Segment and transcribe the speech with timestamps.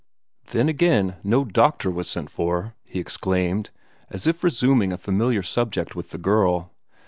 [0.45, 3.69] "Then, again, no doctor was sent for!" he exclaimed,
[4.09, 6.73] as if resuming a familiar subject with the girl.